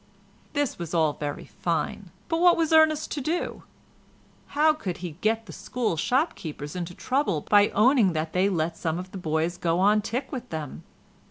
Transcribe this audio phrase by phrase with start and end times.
[0.53, 3.61] This was all very fine, but what was Ernest to do?
[4.57, 8.75] How could he get the school shop keepers into trouble by owning that they let
[8.75, 10.81] some of the boys go on tick with them?